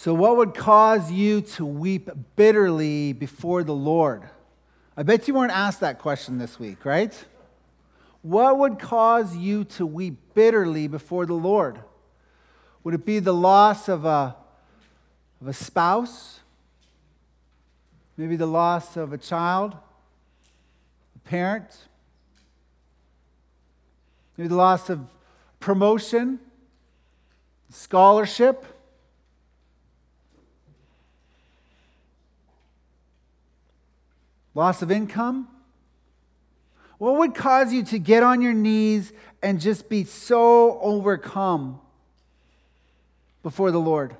[0.00, 4.22] So, what would cause you to weep bitterly before the Lord?
[4.96, 7.12] I bet you weren't asked that question this week, right?
[8.22, 11.80] What would cause you to weep bitterly before the Lord?
[12.84, 14.36] Would it be the loss of a,
[15.40, 16.38] of a spouse?
[18.16, 19.74] Maybe the loss of a child,
[21.16, 21.76] a parent?
[24.36, 25.00] Maybe the loss of
[25.58, 26.38] promotion,
[27.68, 28.64] scholarship?
[34.58, 35.46] Loss of income?
[36.98, 41.80] What would cause you to get on your knees and just be so overcome
[43.44, 44.16] before the Lord?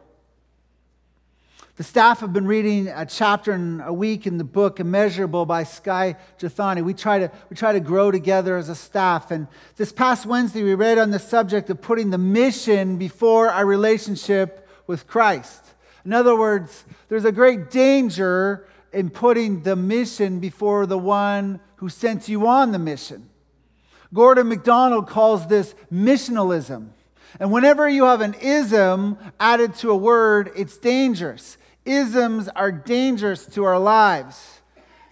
[1.74, 5.64] The staff have been reading a chapter in a week in the book Immeasurable by
[5.64, 6.84] Skye Jethani.
[6.84, 9.32] We try, to, we try to grow together as a staff.
[9.32, 13.66] And this past Wednesday, we read on the subject of putting the mission before our
[13.66, 15.64] relationship with Christ.
[16.04, 21.88] In other words, there's a great danger in putting the mission before the one who
[21.88, 23.28] sent you on the mission.
[24.12, 26.88] Gordon MacDonald calls this missionalism.
[27.38, 31.58] And whenever you have an ism added to a word, it's dangerous.
[31.84, 34.60] Isms are dangerous to our lives.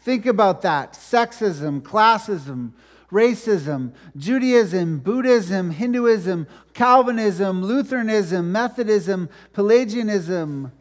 [0.02, 2.72] Think about that sexism, classism,
[3.10, 10.72] racism, Judaism, Buddhism, Hinduism, Calvinism, Lutheranism, Methodism, Pelagianism.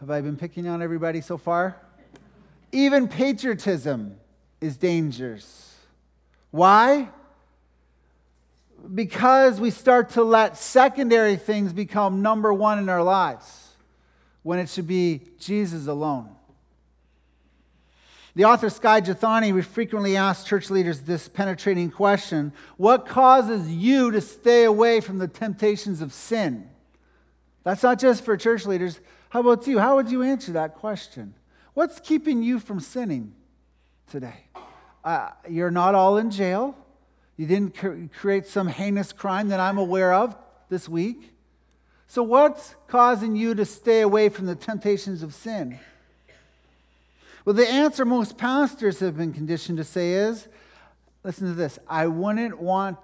[0.00, 1.76] Have I been picking on everybody so far?
[2.72, 4.16] Even patriotism
[4.60, 5.74] is dangerous.
[6.50, 7.08] Why?
[8.94, 13.68] Because we start to let secondary things become number one in our lives
[14.42, 16.28] when it should be Jesus alone.
[18.36, 24.20] The author Skye Jethani frequently asks church leaders this penetrating question What causes you to
[24.20, 26.68] stay away from the temptations of sin?
[27.64, 29.00] That's not just for church leaders.
[29.30, 29.78] How about you?
[29.78, 31.34] How would you answer that question?
[31.74, 33.34] What's keeping you from sinning
[34.10, 34.46] today?
[35.04, 36.76] Uh, you're not all in jail.
[37.36, 40.36] You didn't cr- create some heinous crime that I'm aware of
[40.68, 41.32] this week.
[42.06, 45.78] So, what's causing you to stay away from the temptations of sin?
[47.44, 50.48] Well, the answer most pastors have been conditioned to say is
[51.22, 52.98] listen to this I wouldn't want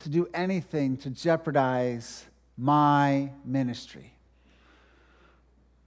[0.00, 2.26] to do anything to jeopardize
[2.56, 4.12] my ministry.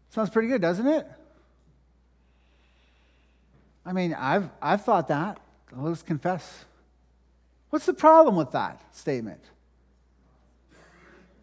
[0.10, 1.08] Sounds pretty good, doesn't it?
[3.86, 5.40] I mean, I've, I've thought that.
[5.76, 6.66] Let's confess.
[7.70, 9.44] What's the problem with that statement?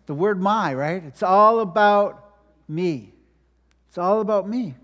[0.07, 1.03] The word my, right?
[1.05, 2.35] It's all about
[2.69, 3.13] me.
[3.89, 4.75] It's all about me.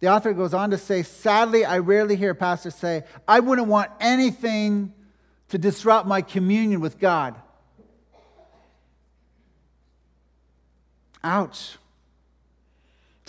[0.00, 3.68] The author goes on to say, sadly, I rarely hear pastors pastor say, I wouldn't
[3.68, 4.92] want anything
[5.50, 7.36] to disrupt my communion with God.
[11.22, 11.76] Ouch.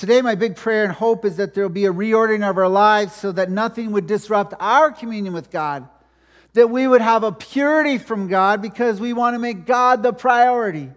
[0.03, 2.67] Today, my big prayer and hope is that there will be a reordering of our
[2.67, 5.87] lives so that nothing would disrupt our communion with God.
[6.55, 10.11] That we would have a purity from God because we want to make God the
[10.11, 10.89] priority.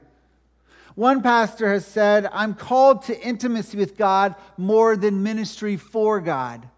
[0.96, 6.68] One pastor has said, I'm called to intimacy with God more than ministry for God.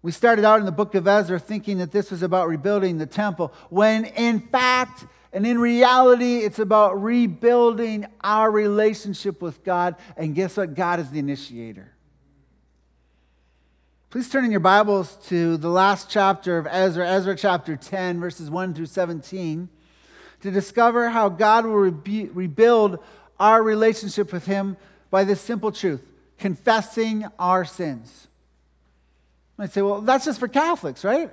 [0.00, 3.04] We started out in the book of Ezra thinking that this was about rebuilding the
[3.04, 9.96] temple, when in fact, and in reality, it's about rebuilding our relationship with God.
[10.16, 10.74] And guess what?
[10.74, 11.92] God is the initiator.
[14.10, 18.50] Please turn in your Bibles to the last chapter of Ezra, Ezra chapter 10, verses
[18.50, 19.70] 1 through 17,
[20.42, 22.98] to discover how God will re- rebuild
[23.40, 24.76] our relationship with Him
[25.10, 26.06] by this simple truth
[26.38, 28.26] confessing our sins.
[29.58, 31.30] I say, well, that's just for Catholics, right?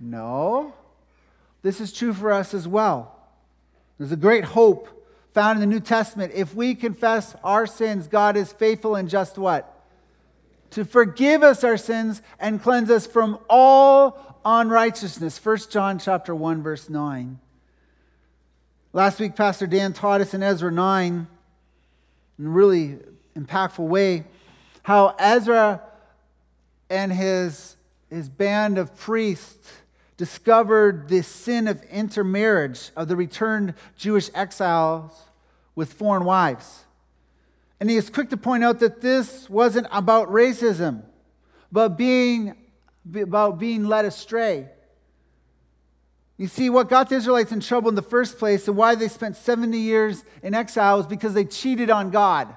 [0.00, 0.72] No.
[1.62, 3.14] This is true for us as well.
[3.98, 4.88] There's a great hope
[5.34, 6.32] found in the New Testament.
[6.34, 9.74] If we confess our sins, God is faithful and just what?
[10.70, 15.44] To forgive us our sins and cleanse us from all unrighteousness.
[15.44, 17.38] 1 John chapter 1 verse 9.
[18.92, 21.26] Last week Pastor Dan taught us in Ezra 9
[22.38, 22.98] in a really
[23.36, 24.24] impactful way
[24.88, 25.82] how Ezra
[26.88, 27.76] and his,
[28.08, 29.70] his band of priests
[30.18, 35.12] discovered the sin of intermarriage of the returned Jewish exiles
[35.74, 36.84] with foreign wives.
[37.80, 41.04] And he is quick to point out that this wasn't about racism,
[41.70, 42.56] but being
[43.14, 44.68] about being led astray.
[46.36, 49.08] You see, what got the Israelites in trouble in the first place and why they
[49.08, 52.54] spent 70 years in exile was because they cheated on God.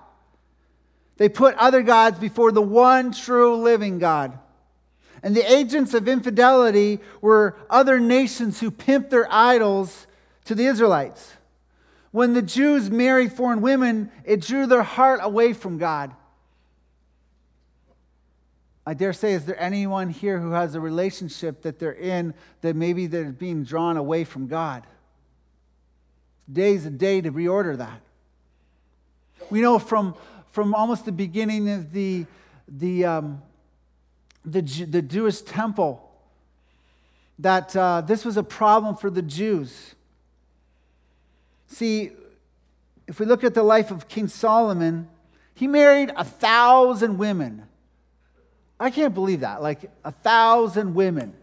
[1.17, 4.37] They put other gods before the one true living God.
[5.23, 10.07] And the agents of infidelity were other nations who pimped their idols
[10.45, 11.33] to the Israelites.
[12.11, 16.11] When the Jews married foreign women, it drew their heart away from God.
[18.85, 22.75] I dare say, is there anyone here who has a relationship that they're in that
[22.75, 24.85] maybe they're being drawn away from God?
[26.47, 28.01] Today's a day to reorder that.
[29.51, 30.15] We know from,
[30.49, 32.25] from almost the beginning of the,
[32.67, 33.41] the, um,
[34.45, 36.07] the, the Jewish temple
[37.39, 39.95] that uh, this was a problem for the Jews.
[41.67, 42.11] See,
[43.07, 45.07] if we look at the life of King Solomon,
[45.53, 47.67] he married a thousand women.
[48.79, 49.61] I can't believe that.
[49.61, 51.33] Like a thousand women.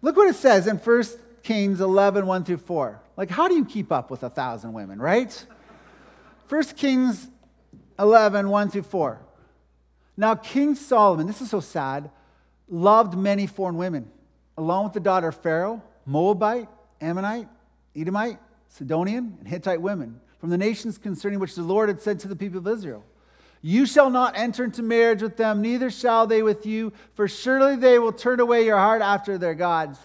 [0.00, 1.04] Look what it says in 1
[1.42, 3.00] Kings 11, 1 through 4.
[3.16, 5.46] Like, how do you keep up with a thousand women, right?
[6.48, 7.28] 1 Kings
[7.98, 9.20] 11, 1 through 4.
[10.22, 12.08] Now, King Solomon, this is so sad,
[12.68, 14.08] loved many foreign women,
[14.56, 16.68] along with the daughter of Pharaoh, Moabite,
[17.00, 17.48] Ammonite,
[17.96, 18.38] Edomite,
[18.68, 22.36] Sidonian, and Hittite women, from the nations concerning which the Lord had said to the
[22.36, 23.04] people of Israel.
[23.62, 27.74] You shall not enter into marriage with them, neither shall they with you, for surely
[27.74, 29.98] they will turn away your heart after their gods.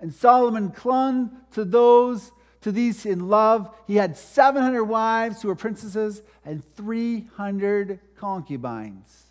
[0.00, 2.32] And Solomon clung to those,
[2.62, 3.72] to these in love.
[3.86, 9.29] He had 700 wives who were princesses and 300 concubines.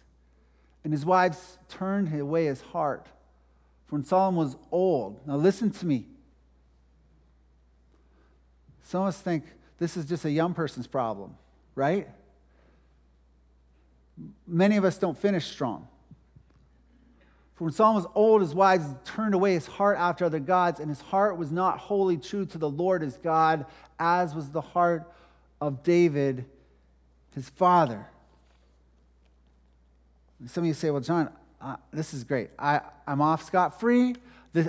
[0.90, 3.06] And his wives turned away his heart.
[3.86, 6.08] For when Solomon was old, now listen to me.
[8.82, 9.44] Some of us think
[9.78, 11.38] this is just a young person's problem,
[11.76, 12.08] right?
[14.48, 15.88] many of us don't finish strong.
[17.54, 20.90] For when Solomon was old, his wives turned away his heart after other gods, and
[20.90, 23.68] his heart was not wholly true to the Lord his God,
[24.00, 25.08] as was the heart
[25.62, 26.46] of David,
[27.36, 28.08] his father.
[30.46, 31.30] Some of you say, Well, John,
[31.62, 32.50] uh, this is great.
[32.58, 34.16] I, I'm off scot free.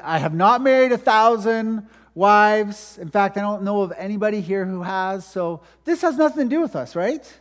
[0.02, 2.98] I have not married a thousand wives.
[2.98, 5.24] In fact, I don't know of anybody here who has.
[5.24, 7.40] So this has nothing to do with us, right?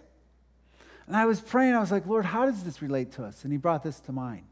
[1.08, 3.44] And I was praying, I was like, Lord, how does this relate to us?
[3.44, 4.46] And He brought this to mind.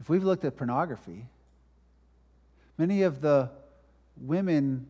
[0.00, 1.26] If we've looked at pornography,
[2.78, 3.50] many of the
[4.16, 4.86] women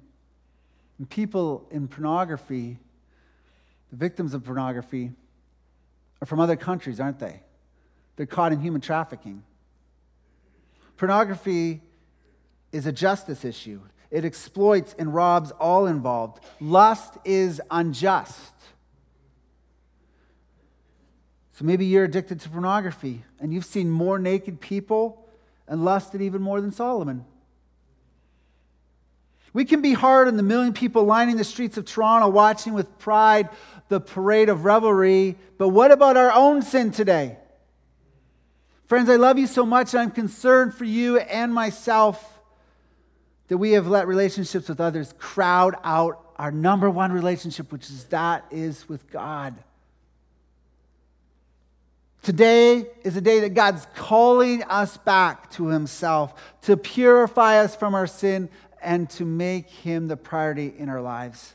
[0.98, 2.78] and people in pornography,
[3.90, 5.12] the victims of pornography,
[6.20, 7.42] are from other countries, aren't they?
[8.16, 9.42] They're caught in human trafficking.
[10.96, 11.82] Pornography
[12.72, 13.80] is a justice issue.
[14.10, 16.44] It exploits and robs all involved.
[16.60, 18.52] Lust is unjust.
[21.52, 25.28] So maybe you're addicted to pornography and you've seen more naked people
[25.68, 27.24] and lusted even more than Solomon.
[29.52, 32.98] We can be hard on the million people lining the streets of Toronto watching with
[32.98, 33.48] pride
[33.88, 37.36] the parade of revelry, but what about our own sin today?
[38.86, 42.40] Friends, I love you so much, and I'm concerned for you and myself
[43.48, 48.04] that we have let relationships with others crowd out our number one relationship, which is
[48.06, 49.54] that is with God.
[52.22, 57.94] Today is a day that God's calling us back to Himself, to purify us from
[57.94, 58.48] our sin,
[58.82, 61.54] and to make Him the priority in our lives.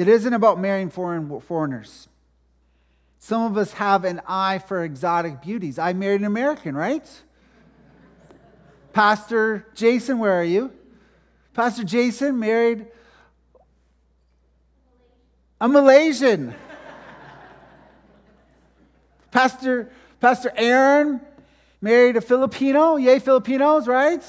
[0.00, 2.08] It isn't about marrying foreign, foreigners.
[3.18, 5.78] Some of us have an eye for exotic beauties.
[5.78, 7.06] I married an American, right?
[8.94, 10.72] Pastor Jason, where are you?
[11.52, 12.86] Pastor Jason married
[15.60, 16.54] a Malaysian.
[19.30, 21.20] Pastor, Pastor Aaron
[21.82, 22.96] married a Filipino.
[22.96, 24.24] Yay, Filipinos, right?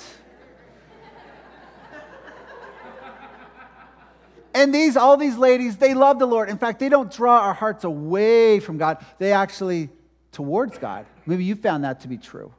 [4.53, 6.49] And these, all these ladies, they love the Lord.
[6.49, 9.89] In fact, they don't draw our hearts away from God, they actually
[10.31, 11.05] towards God.
[11.25, 12.53] Maybe you found that to be true.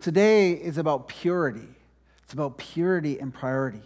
[0.00, 1.68] Today is about purity.
[2.22, 3.82] It's about purity and priority.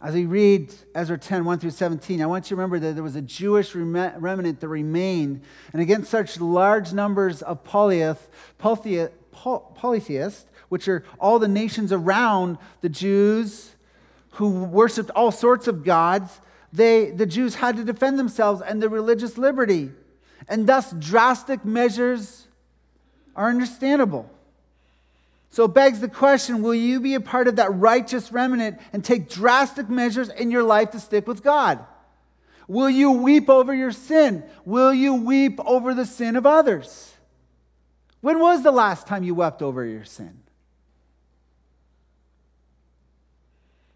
[0.00, 3.02] As we read Ezra 10, 1 through 17, I want you to remember that there
[3.02, 5.42] was a Jewish remnant that remained.
[5.72, 12.88] And against such large numbers of polytheists, polytheists, which are all the nations around the
[12.88, 13.74] Jews
[14.38, 16.40] who worshiped all sorts of gods,
[16.72, 19.90] they, the Jews had to defend themselves and their religious liberty.
[20.48, 22.46] And thus, drastic measures
[23.34, 24.30] are understandable.
[25.50, 29.04] So it begs the question will you be a part of that righteous remnant and
[29.04, 31.84] take drastic measures in your life to stick with God?
[32.68, 34.44] Will you weep over your sin?
[34.64, 37.12] Will you weep over the sin of others?
[38.20, 40.42] When was the last time you wept over your sin?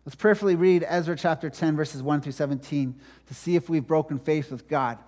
[0.04, 2.94] Let's prayerfully read Ezra chapter 10, verses 1 through 17
[3.28, 4.98] to see if we've broken faith with God.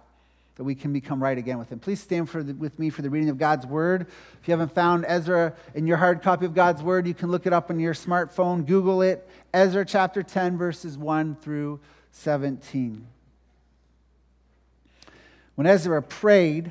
[0.56, 1.80] that we can become right again with Him.
[1.80, 4.02] Please stand the, with me for the reading of God's Word.
[4.40, 7.44] If you haven't found Ezra in your hard copy of God's Word, you can look
[7.44, 9.28] it up on your smartphone, Google it.
[9.52, 11.80] Ezra chapter 10, verses 1 through
[12.12, 13.04] 17.
[15.56, 16.70] When Ezra prayed,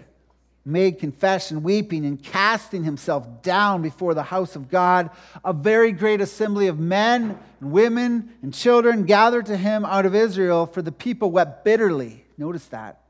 [0.66, 5.10] made confession, weeping and casting himself down before the house of God,
[5.44, 10.16] a very great assembly of men and women and children gathered to him out of
[10.16, 12.24] Israel, for the people wept bitterly.
[12.38, 13.02] Notice that.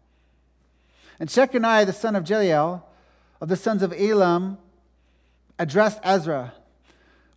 [1.20, 2.82] And Shechaniah, the son of Jeiel,
[3.40, 4.58] of the sons of Elam,
[5.60, 6.54] addressed Ezra.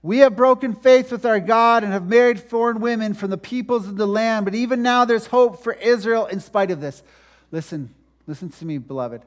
[0.03, 3.87] We have broken faith with our God and have married foreign women from the peoples
[3.87, 7.03] of the land, but even now there's hope for Israel in spite of this.
[7.51, 7.93] Listen,
[8.27, 9.23] listen to me, beloved.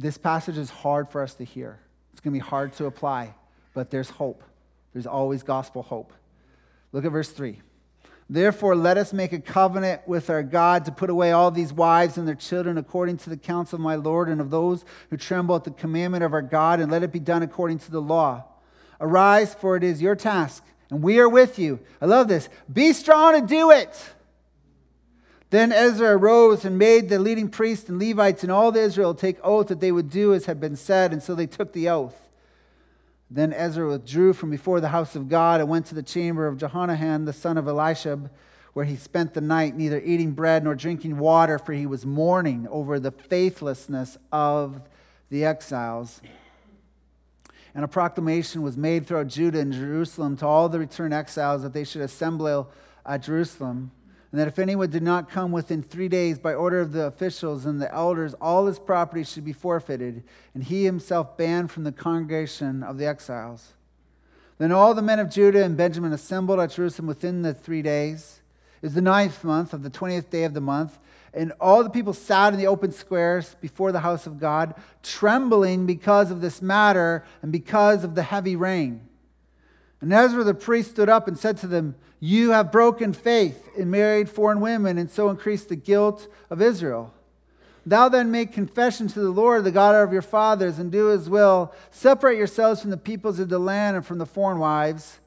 [0.00, 1.78] This passage is hard for us to hear.
[2.12, 3.34] It's going to be hard to apply,
[3.74, 4.42] but there's hope.
[4.94, 6.14] There's always gospel hope.
[6.92, 7.60] Look at verse 3.
[8.30, 12.16] Therefore, let us make a covenant with our God to put away all these wives
[12.16, 15.54] and their children according to the counsel of my Lord and of those who tremble
[15.54, 18.44] at the commandment of our God, and let it be done according to the law.
[19.02, 21.78] Arise, for it is your task, and we are with you.
[22.00, 22.48] I love this.
[22.72, 24.14] Be strong and do it.
[25.50, 29.44] Then Ezra arose and made the leading priests and Levites and all the Israel take
[29.44, 32.28] oath that they would do as had been said, and so they took the oath.
[33.28, 36.56] Then Ezra withdrew from before the house of God and went to the chamber of
[36.56, 38.30] Jehohanan, the son of Eliashib,
[38.74, 42.68] where he spent the night, neither eating bread nor drinking water, for he was mourning
[42.70, 44.80] over the faithlessness of
[45.30, 46.20] the exiles.
[47.74, 51.72] And a proclamation was made throughout Judah and Jerusalem to all the returned exiles that
[51.72, 52.70] they should assemble
[53.04, 53.90] at Jerusalem
[54.30, 57.66] and that if anyone did not come within three days by order of the officials
[57.66, 60.22] and the elders, all his property should be forfeited,
[60.54, 63.74] and he himself banned from the congregation of the exiles.
[64.58, 68.40] Then all the men of Judah and Benjamin assembled at Jerusalem within the three days.
[68.82, 70.98] It was the ninth month of the twentieth day of the month,
[71.34, 75.86] and all the people sat in the open squares before the house of God, trembling
[75.86, 79.08] because of this matter and because of the heavy rain.
[80.00, 83.90] And Ezra the priest stood up and said to them, You have broken faith and
[83.90, 87.12] married foreign women, and so increased the guilt of Israel.
[87.84, 91.28] Thou then make confession to the Lord, the God of your fathers, and do his
[91.28, 91.72] will.
[91.90, 95.18] Separate yourselves from the peoples of the land and from the foreign wives.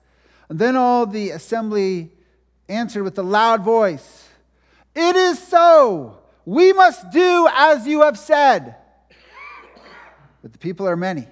[0.49, 2.11] And then all the assembly
[2.69, 4.29] answered with a loud voice
[4.95, 6.19] It is so.
[6.45, 8.75] We must do as you have said.
[10.41, 11.27] But the people are many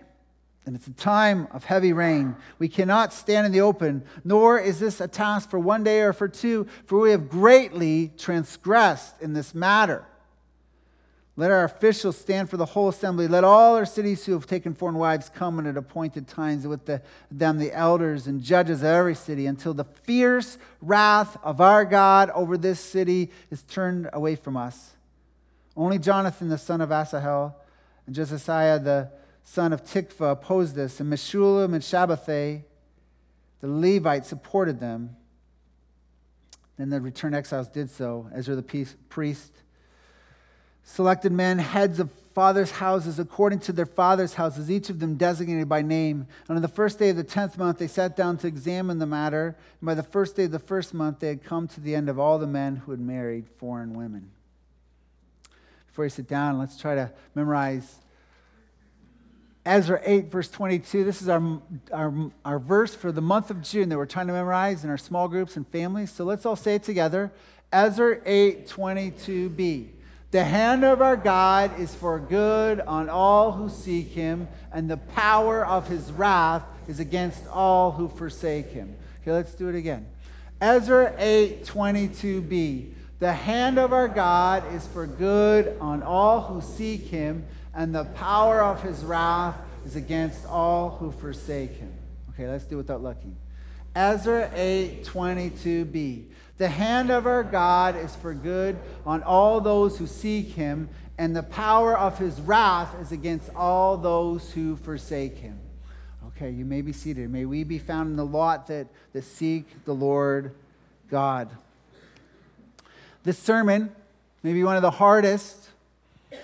[0.65, 2.35] and it's a time of heavy rain.
[2.59, 6.13] We cannot stand in the open, nor is this a task for one day or
[6.13, 10.05] for two, for we have greatly transgressed in this matter.
[11.37, 13.27] Let our officials stand for the whole assembly.
[13.27, 16.85] Let all our cities who have taken foreign wives come in at appointed times with
[16.85, 17.01] the,
[17.31, 22.29] them, the elders and judges of every city, until the fierce wrath of our God
[22.31, 24.91] over this city is turned away from us.
[25.75, 27.55] Only Jonathan, the son of Asahel,
[28.05, 29.09] and Josiah, the
[29.43, 32.63] son of Tikvah, opposed this, and Meshullam and Shabbethai,
[33.59, 35.15] the Levites, supported them.
[36.77, 39.51] Then the returned exiles did so, Ezra the priest.
[40.83, 45.67] Selected men, heads of fathers' houses, according to their fathers' houses, each of them designated
[45.67, 46.27] by name.
[46.47, 49.05] And on the first day of the tenth month, they sat down to examine the
[49.05, 49.55] matter.
[49.79, 52.09] And by the first day of the first month, they had come to the end
[52.09, 54.31] of all the men who had married foreign women.
[55.87, 57.99] Before you sit down, let's try to memorize
[59.65, 61.03] Ezra 8, verse 22.
[61.03, 64.33] This is our, our, our verse for the month of June that we're trying to
[64.33, 66.11] memorize in our small groups and families.
[66.11, 67.31] So let's all say it together.
[67.71, 69.89] Ezra 8, 22b.
[70.31, 74.97] The hand of our God is for good on all who seek him, and the
[74.97, 78.95] power of his wrath is against all who forsake him.
[79.21, 80.07] Okay, let's do it again.
[80.59, 82.93] Ezra 8, 22b.
[83.19, 88.05] The hand of our God is for good on all who seek him and the
[88.05, 91.93] power of his wrath is against all who forsake him.
[92.29, 93.35] Okay, let's do without looking.
[93.95, 96.25] Ezra 8 22b.
[96.57, 101.35] The hand of our God is for good on all those who seek him, and
[101.35, 105.59] the power of his wrath is against all those who forsake him.
[106.27, 107.29] Okay, you may be seated.
[107.29, 110.53] May we be found in the lot that, that seek the Lord
[111.09, 111.49] God.
[113.23, 113.91] This sermon
[114.41, 115.60] may be one of the hardest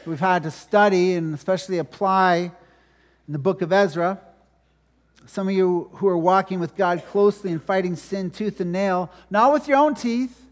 [0.05, 2.51] we've had to study and especially apply
[3.27, 4.19] in the book of Ezra.
[5.25, 9.11] Some of you who are walking with God closely and fighting sin tooth and nail,
[9.29, 10.45] not with your own teeth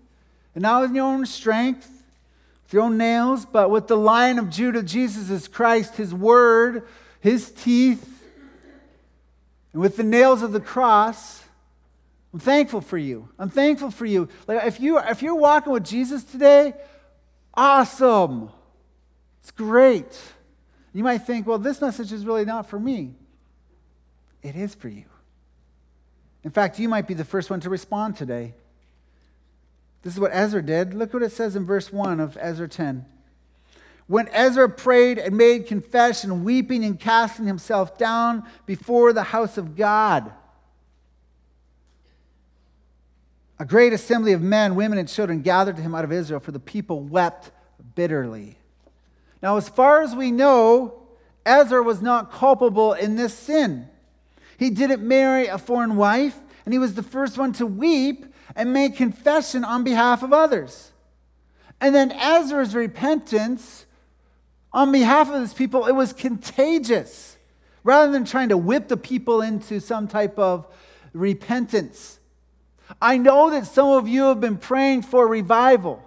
[0.53, 1.89] and not with your own strength,
[2.63, 6.83] with your own nails, but with the lion of Judah, Jesus is Christ, his word,
[7.21, 8.23] his teeth,
[9.71, 11.43] and with the nails of the cross.
[12.33, 13.29] I'm thankful for you.
[13.39, 14.27] I'm thankful for you.
[14.45, 16.73] Like if you if you're walking with Jesus today,
[17.53, 18.49] awesome.
[19.45, 20.19] It's great.
[20.91, 23.13] You might think, well, this message is really not for me.
[24.41, 25.05] It is for you.
[26.43, 28.55] In fact, you might be the first one to respond today.
[30.01, 30.95] This is what Ezra did.
[30.95, 33.05] Look what it says in verse 1 of Ezra 10.
[34.07, 39.75] When Ezra prayed and made confession, weeping and casting himself down before the house of
[39.75, 40.31] God,
[43.59, 46.51] a great assembly of men, women, and children gathered to him out of Israel, for
[46.51, 47.51] the people wept
[47.93, 48.57] bitterly.
[49.45, 51.03] Now, as far as we know,
[51.45, 53.87] Ezra was not culpable in this sin.
[54.57, 56.35] He didn't marry a foreign wife,
[56.65, 58.25] and he was the first one to weep
[58.55, 60.91] and make confession on behalf of others.
[61.79, 63.85] And then Ezra's repentance
[64.73, 67.37] on behalf of his people, it was contagious.
[67.83, 70.65] Rather than trying to whip the people into some type of
[71.13, 72.17] repentance.
[72.99, 76.01] I know that some of you have been praying for revival.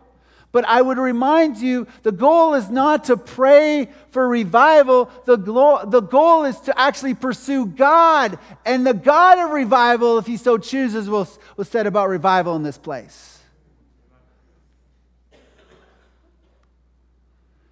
[0.50, 5.10] But I would remind you the goal is not to pray for revival.
[5.26, 8.38] The, glo- the goal is to actually pursue God.
[8.64, 12.62] And the God of revival, if He so chooses, will, will set about revival in
[12.62, 13.38] this place.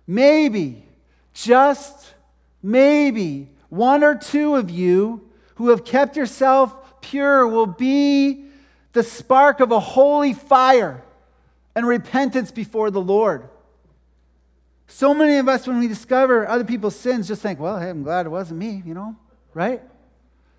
[0.06, 0.84] Maybe,
[1.32, 2.14] just
[2.62, 8.44] maybe, one or two of you who have kept yourself pure will be
[8.92, 11.02] the spark of a holy fire
[11.76, 13.48] and repentance before the Lord.
[14.88, 18.02] So many of us, when we discover other people's sins, just think, well, hey, I'm
[18.02, 19.14] glad it wasn't me, you know,
[19.52, 19.82] right?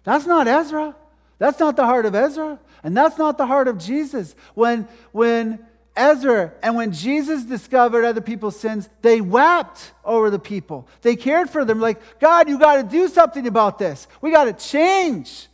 [0.03, 0.95] That's not Ezra.
[1.39, 2.59] That's not the heart of Ezra.
[2.83, 4.35] And that's not the heart of Jesus.
[4.53, 10.87] When, when Ezra and when Jesus discovered other people's sins, they wept over the people.
[11.01, 14.07] They cared for them, like, God, you got to do something about this.
[14.21, 15.47] We got to change.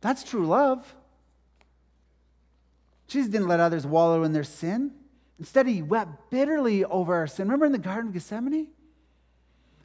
[0.00, 0.94] That's true love.
[3.06, 4.92] Jesus didn't let others wallow in their sin.
[5.38, 7.48] Instead, he wept bitterly over our sin.
[7.48, 8.68] Remember in the Garden of Gethsemane?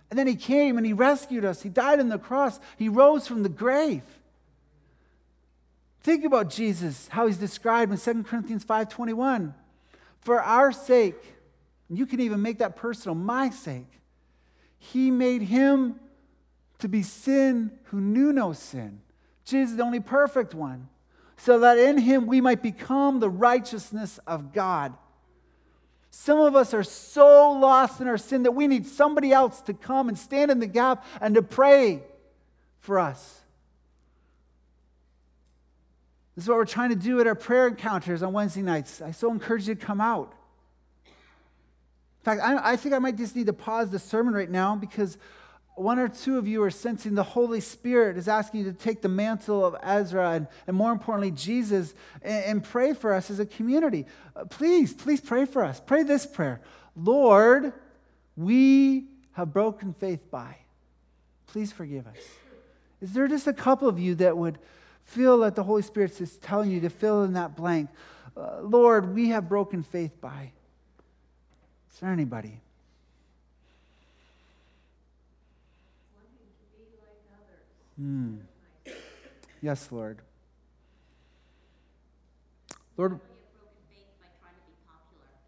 [0.09, 1.61] And then he came and he rescued us.
[1.61, 2.59] He died on the cross.
[2.77, 4.03] He rose from the grave.
[6.01, 9.53] Think about Jesus, how he's described in 2 Corinthians 5:21.
[10.21, 11.37] For our sake,
[11.89, 14.01] you can even make that personal, my sake,
[14.77, 15.99] he made him
[16.79, 19.01] to be sin who knew no sin.
[19.43, 20.87] Jesus, the only perfect one
[21.39, 24.93] so that in him we might become the righteousness of God.
[26.11, 29.73] Some of us are so lost in our sin that we need somebody else to
[29.73, 32.03] come and stand in the gap and to pray
[32.79, 33.39] for us.
[36.35, 39.01] This is what we're trying to do at our prayer encounters on Wednesday nights.
[39.01, 40.33] I so encourage you to come out.
[41.05, 44.75] In fact, I, I think I might just need to pause the sermon right now
[44.75, 45.17] because
[45.79, 49.01] one or two of you are sensing the Holy Spirit is asking you to take
[49.01, 53.39] the mantle of Ezra and, and more importantly, Jesus, and, and pray for us as
[53.39, 54.05] a community.
[54.35, 55.79] Uh, please, please pray for us.
[55.79, 56.61] Pray this prayer
[56.95, 57.73] Lord,
[58.35, 60.57] we have broken faith by.
[61.47, 62.17] Please forgive us.
[63.01, 64.59] Is there just a couple of you that would
[65.05, 67.89] feel that the Holy Spirit is telling you to fill in that blank?
[68.35, 70.51] Uh, Lord, we have broken faith by.
[71.93, 72.59] Is there anybody?
[77.99, 78.39] Mm.
[79.61, 80.21] Yes, Lord.
[82.95, 83.19] Lord.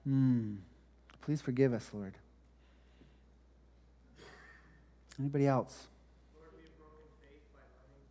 [0.08, 0.58] Mm.
[1.22, 2.16] Please forgive us, Lord.
[5.20, 5.88] Anybody else?
[6.36, 8.04] Lord, we have broken faith by loving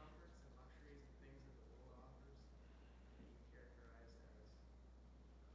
[0.00, 2.40] comforts and luxuries and things that the world offers
[3.20, 4.48] that you characterize as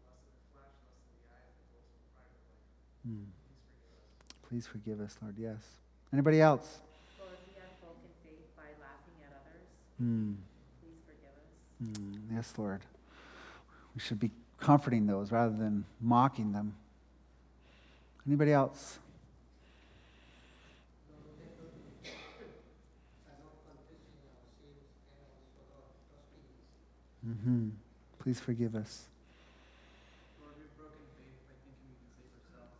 [0.06, 2.70] lust of the flesh, lust of the eyes, and boastful pride of life.
[3.04, 3.26] Please
[3.68, 4.40] forgive us.
[4.48, 5.36] Please forgive us, Lord.
[5.36, 5.64] Yes.
[6.14, 6.80] Anybody else?
[10.02, 10.36] Mm.
[10.82, 12.00] Please forgive us.
[12.00, 12.20] Mm.
[12.34, 12.82] Yes, Lord.
[13.96, 16.76] We should be comforting those rather than mocking them.
[18.26, 19.00] Anybody else?
[27.28, 27.70] Mm-hmm.
[28.20, 29.06] Please forgive us.
[30.42, 32.80] Lord, we've broken faith by thinking we can save ourselves.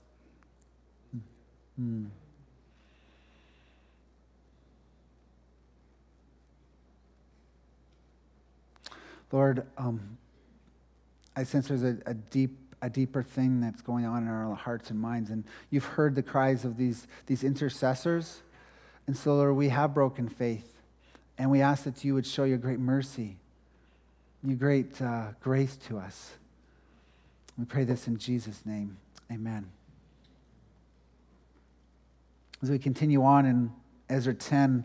[1.80, 2.10] Mm.
[9.32, 10.18] Lord, um,
[11.36, 14.90] I sense there's a, a, deep, a deeper thing that's going on in our hearts
[14.90, 15.30] and minds.
[15.30, 18.42] And you've heard the cries of these, these intercessors.
[19.08, 20.82] And so, Lord, we have broken faith.
[21.38, 23.38] And we ask that you would show your great mercy,
[24.44, 26.32] your great uh, grace to us.
[27.58, 28.98] We pray this in Jesus' name.
[29.32, 29.70] Amen.
[32.62, 33.72] As we continue on in
[34.10, 34.84] Ezra 10,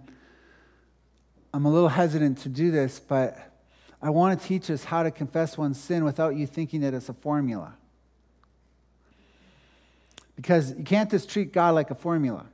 [1.52, 3.36] I'm a little hesitant to do this, but
[4.04, 7.08] I want to teach us how to confess one's sin without you thinking that it's
[7.08, 7.72] a formula.
[10.36, 12.44] Because you can't just treat God like a formula.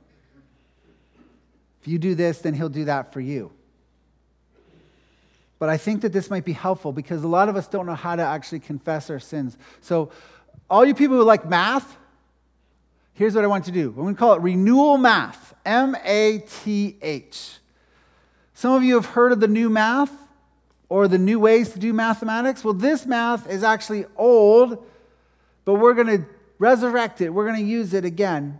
[1.81, 3.51] If you do this, then He'll do that for you.
[5.59, 7.95] But I think that this might be helpful because a lot of us don't know
[7.95, 9.57] how to actually confess our sins.
[9.81, 10.09] So,
[10.69, 11.97] all you people who like math,
[13.13, 13.89] here's what I want to do.
[13.89, 17.57] I'm going to call it renewal math M A T H.
[18.53, 20.20] Some of you have heard of the new math
[20.91, 22.65] or the new ways to do mathematics.
[22.65, 24.85] Well, this math is actually old,
[25.63, 26.25] but we're going to
[26.59, 27.29] resurrect it.
[27.29, 28.59] We're going to use it again.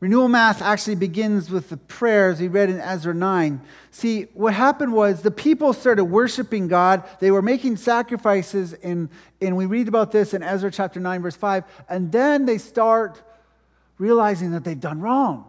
[0.00, 3.60] Renewal math actually begins with the prayers we read in Ezra 9.
[3.92, 7.04] See, what happened was the people started worshiping God.
[7.20, 9.08] They were making sacrifices, in,
[9.40, 11.62] and we read about this in Ezra chapter 9, verse 5.
[11.88, 13.22] And then they start
[13.98, 15.48] realizing that they've done wrong.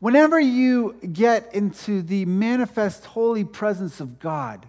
[0.00, 4.66] Whenever you get into the manifest holy presence of God,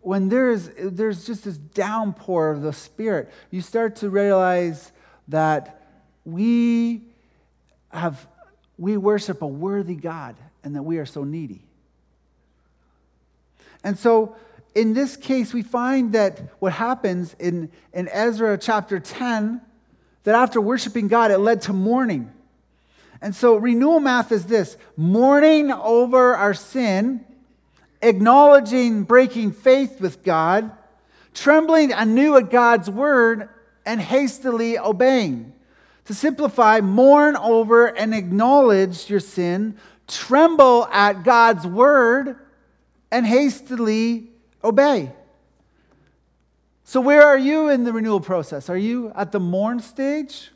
[0.00, 4.92] when there's, there's just this downpour of the Spirit, you start to realize
[5.28, 5.82] that
[6.24, 7.02] we
[7.90, 8.26] have
[8.78, 11.62] we worship a worthy God and that we are so needy.
[13.82, 14.36] And so
[14.74, 19.62] in this case, we find that what happens in, in Ezra chapter 10,
[20.24, 22.30] that after worshiping God, it led to mourning.
[23.20, 27.24] And so renewal math is this mourning over our sin,
[28.02, 30.70] acknowledging breaking faith with God,
[31.34, 33.48] trembling anew at God's word,
[33.84, 35.52] and hastily obeying.
[36.06, 39.76] To simplify, mourn over and acknowledge your sin,
[40.06, 42.36] tremble at God's word,
[43.10, 44.30] and hastily
[44.62, 45.12] obey.
[46.84, 48.68] So, where are you in the renewal process?
[48.70, 50.50] Are you at the mourn stage,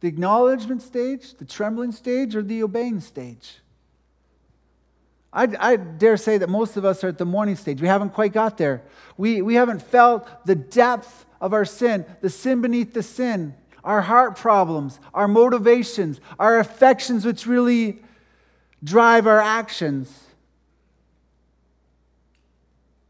[0.00, 3.58] the acknowledgement stage, the trembling stage, or the obeying stage?
[5.32, 7.80] I, I, dare say that most of us are at the mourning stage.
[7.80, 8.82] We haven't quite got there.
[9.18, 13.54] We, we haven't felt the depth of our sin, the sin beneath the sin
[13.86, 18.02] our heart problems, our motivations, our affections, which really
[18.82, 20.24] drive our actions.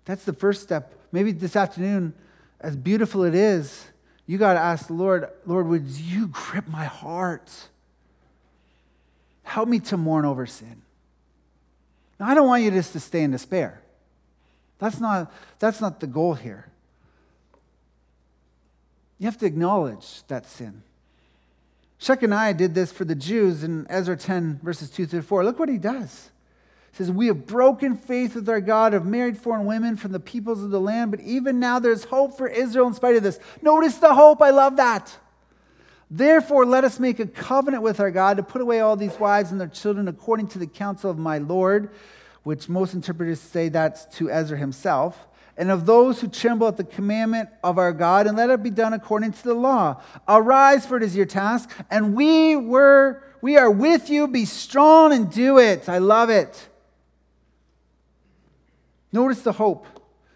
[0.04, 0.92] That's the first step.
[1.10, 2.12] Maybe this afternoon,
[2.60, 3.86] as beautiful it is,
[4.26, 7.50] you got to ask the Lord, Lord, would you grip my heart?
[9.44, 10.82] Help me to mourn over sin.
[12.18, 13.80] Now, I don't want you just to stay in despair.
[14.78, 16.66] That's not, that's not the goal here.
[19.18, 20.82] You have to acknowledge that sin.
[22.00, 25.44] Shechaniah did this for the Jews in Ezra 10, verses 2 through 4.
[25.44, 26.30] Look what he does.
[26.90, 30.20] He says, We have broken faith with our God, have married foreign women from the
[30.20, 33.38] peoples of the land, but even now there's hope for Israel in spite of this.
[33.62, 34.40] Notice the hope.
[34.42, 35.16] I love that.
[36.10, 39.50] Therefore, let us make a covenant with our God to put away all these wives
[39.50, 41.90] and their children according to the counsel of my Lord,
[42.44, 46.84] which most interpreters say that's to Ezra himself and of those who tremble at the
[46.84, 50.00] commandment of our God, and let it be done according to the law.
[50.28, 54.28] Arise, for it is your task, and we were we are with you.
[54.28, 55.88] Be strong and do it.
[55.88, 56.68] I love it.
[59.12, 59.86] Notice the hope.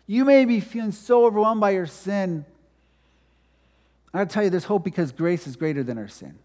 [0.07, 2.45] You may be feeling so overwhelmed by your sin.
[4.13, 6.39] I tell you, there's hope because grace is greater than our sin.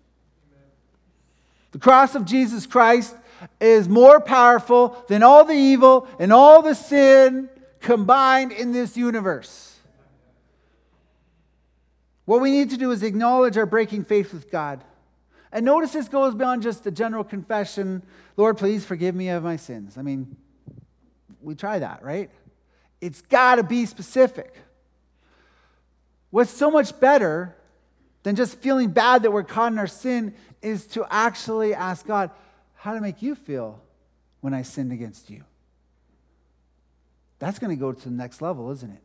[1.71, 3.15] The cross of Jesus Christ
[3.59, 7.49] is more powerful than all the evil and all the sin
[7.81, 9.77] combined in this universe.
[12.25, 14.83] What we need to do is acknowledge our breaking faith with God.
[15.51, 18.03] And notice this goes beyond just a general confession
[18.37, 19.97] Lord, please forgive me of my sins.
[19.97, 20.35] I mean,
[21.45, 22.29] we try that, right?
[23.01, 24.55] It's got to be specific.
[26.31, 27.55] What's so much better
[28.23, 32.31] than just feeling bad that we're caught in our sin is to actually ask God,
[32.73, 33.81] how to make you feel
[34.41, 35.43] when I sinned against you?
[37.39, 39.01] That's going to go to the next level, isn't it?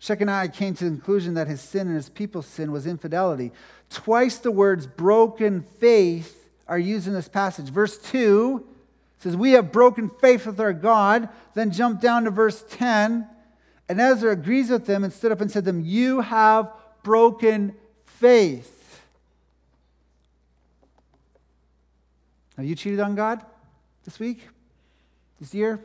[0.00, 3.52] Shechaniah came to the conclusion that his sin and his people's sin was infidelity.
[3.90, 7.68] Twice the words broken faith are used in this passage.
[7.68, 8.64] Verse 2
[9.18, 11.28] says, We have broken faith with our God.
[11.54, 13.26] Then jump down to verse 10.
[13.88, 16.70] And Ezra agrees with them and stood up and said to them, You have
[17.02, 18.74] broken faith.
[22.56, 23.44] Have you cheated on God
[24.04, 24.48] this week?
[25.40, 25.80] This year?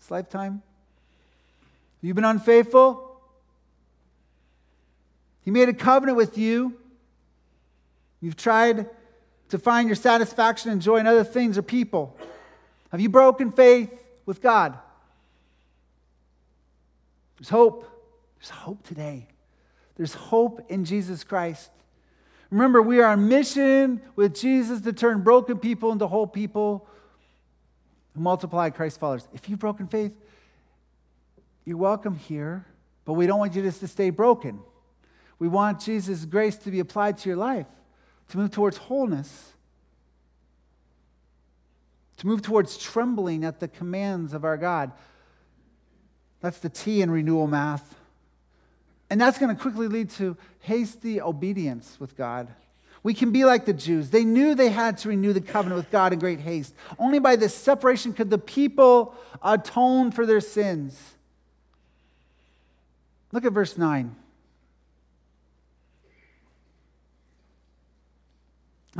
[0.00, 0.54] this lifetime?
[0.54, 0.62] Have
[2.02, 3.20] You've been unfaithful?
[5.44, 6.76] He made a covenant with you.
[8.20, 8.88] You've tried
[9.50, 12.16] to find your satisfaction and joy in other things or people.
[12.90, 13.92] Have you broken faith
[14.26, 14.76] with God?
[17.38, 17.86] There's hope.
[18.38, 19.28] There's hope today.
[19.96, 21.70] There's hope in Jesus Christ.
[22.50, 26.88] Remember, we are on mission with Jesus to turn broken people into whole people
[28.14, 29.28] who multiply Christ followers.
[29.32, 30.12] If you've broken faith,
[31.64, 32.66] you're welcome here,
[33.04, 34.58] but we don't want you just to stay broken.
[35.38, 37.66] We want Jesus' grace to be applied to your life,
[38.30, 39.52] to move towards wholeness,
[42.18, 44.92] to move towards trembling at the commands of our God.
[46.40, 47.96] That's the T in renewal math.
[49.10, 52.48] And that's going to quickly lead to hasty obedience with God.
[53.02, 54.10] We can be like the Jews.
[54.10, 56.74] They knew they had to renew the covenant with God in great haste.
[56.98, 61.14] Only by this separation could the people atone for their sins.
[63.32, 64.14] Look at verse 9.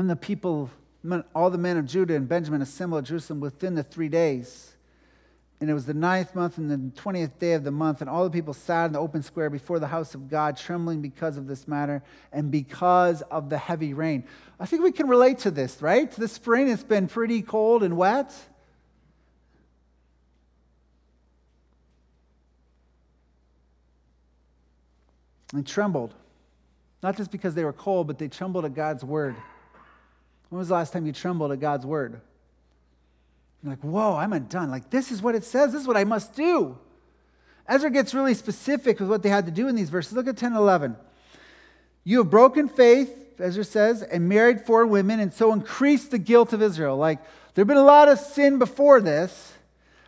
[0.01, 0.71] And the people,
[1.35, 4.73] all the men of Judah and Benjamin assembled at Jerusalem within the three days.
[5.61, 8.25] And it was the ninth month and the 20th day of the month, and all
[8.25, 11.47] the people sat in the open square before the house of God, trembling because of
[11.47, 14.25] this matter and because of the heavy rain.
[14.59, 16.11] I think we can relate to this, right?
[16.11, 18.33] This spring it's been pretty cold and wet.
[25.53, 26.15] And trembled.
[27.03, 29.37] Not just because they were cold, but they trembled at God's word.
[30.51, 32.21] When was the last time you trembled at God's word?
[33.63, 34.71] You're like, whoa, I'm undone.
[34.71, 35.73] Like, this is what it says.
[35.73, 36.77] This is what I must do.
[37.69, 40.13] Ezra gets really specific with what they had to do in these verses.
[40.13, 40.97] Look at 10 and 11.
[42.03, 46.53] You have broken faith, Ezra says, and married four women, and so increased the guilt
[46.53, 46.97] of Israel.
[46.97, 47.23] Like,
[47.55, 49.53] there had been a lot of sin before this.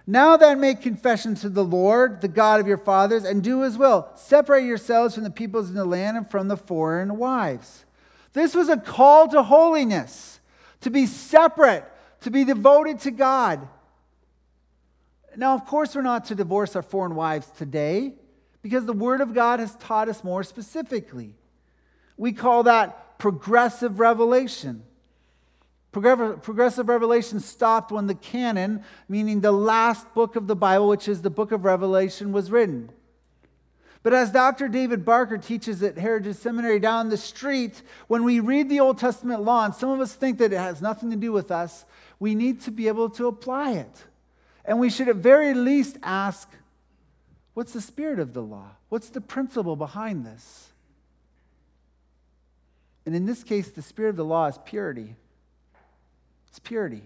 [0.07, 3.79] Now then, make confession to the Lord, the God of your fathers, and do as
[3.79, 4.11] well.
[4.17, 7.85] Separate yourselves from the peoples in the land and from the foreign wives.
[8.33, 10.41] This was a call to holiness,
[10.81, 11.85] to be separate,
[12.23, 13.69] to be devoted to God.
[15.37, 18.15] Now, of course, we're not to divorce our foreign wives today
[18.63, 21.35] because the Word of God has taught us more specifically.
[22.17, 24.85] We call that progressive revelation.
[25.91, 31.21] Progressive revelation stopped when the canon, meaning the last book of the Bible, which is
[31.21, 32.91] the book of Revelation, was written.
[34.03, 34.67] But as Dr.
[34.67, 39.43] David Barker teaches at Heritage Seminary down the street, when we read the Old Testament
[39.43, 41.85] law, and some of us think that it has nothing to do with us,
[42.19, 44.05] we need to be able to apply it.
[44.65, 46.49] And we should at very least ask,
[47.55, 48.71] what's the spirit of the law?
[48.89, 50.69] What's the principle behind this?
[53.07, 55.15] And in this case, the spirit of the law is purity.
[56.49, 57.03] It's purity.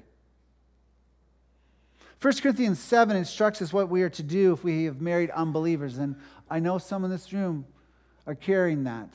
[2.21, 5.99] 1 Corinthians 7 instructs us what we are to do if we have married unbelievers.
[5.99, 6.17] And
[6.51, 7.67] I know some in this room
[8.27, 9.11] are carrying that,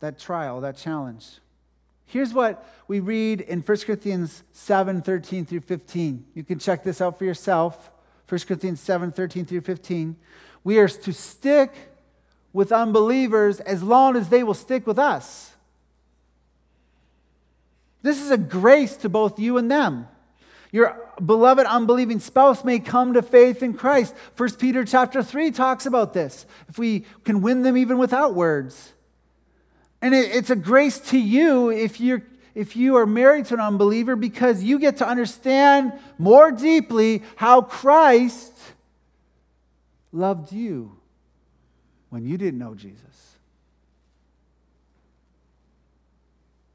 [0.00, 1.26] that trial, that challenge.
[2.06, 6.26] Here's what we read in 1 Corinthians 7 13 through 15.
[6.34, 7.90] You can check this out for yourself.
[8.28, 10.16] 1 Corinthians 7 13 through 15.
[10.64, 11.72] We are to stick
[12.52, 15.52] with unbelievers as long as they will stick with us.
[18.02, 20.08] This is a grace to both you and them.
[20.72, 24.14] Your beloved unbelieving spouse may come to faith in Christ.
[24.36, 26.46] 1 Peter chapter 3 talks about this.
[26.68, 28.92] If we can win them even without words.
[30.00, 33.60] And it, it's a grace to you if you're if you are married to an
[33.60, 38.52] unbeliever because you get to understand more deeply how Christ
[40.12, 40.96] loved you
[42.08, 43.36] when you didn't know Jesus.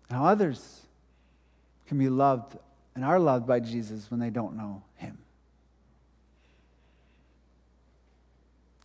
[0.09, 0.81] How others
[1.87, 2.57] can be loved
[2.95, 5.17] and are loved by Jesus when they don't know him.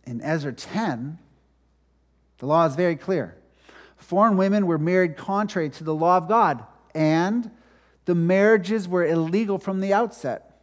[0.05, 1.17] In Ezra 10,
[2.39, 3.37] the law is very clear.
[3.95, 7.49] Foreign women were married contrary to the law of God, and
[8.05, 10.59] the marriages were illegal from the outset.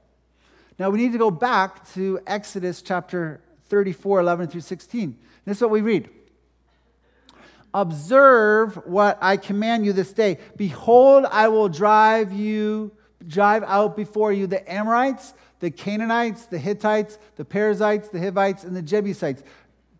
[0.78, 5.16] Now we need to go back to Exodus chapter 34, 11 through 16.
[5.44, 6.10] This is what we read.
[7.72, 10.38] Observe what I command you this day.
[10.56, 12.92] Behold, I will drive you,
[13.28, 18.74] drive out before you the Amorites, the Canaanites, the Hittites, the Perizzites, the Hivites, and
[18.74, 19.42] the Jebusites.